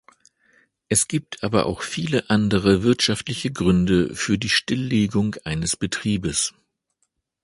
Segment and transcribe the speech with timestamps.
[0.89, 6.55] Es gibt aber auch viele andere wirtschaftliche Gründe für die Stilllegung eines Betriebes.